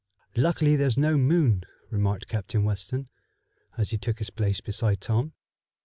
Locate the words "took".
3.99-4.17